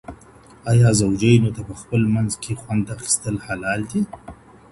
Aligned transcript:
آيا 0.71 0.89
زوجينو 0.99 1.49
ته 1.55 1.61
پخپل 1.69 2.01
منځ 2.13 2.31
کي 2.43 2.53
خوند 2.61 2.85
اخيستل 2.95 3.35
حلال 3.45 3.81
دي؟ 3.91 4.01